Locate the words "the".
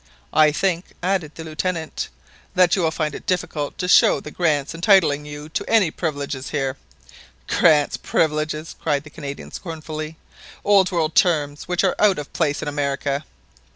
1.35-1.43, 4.19-4.31, 9.03-9.11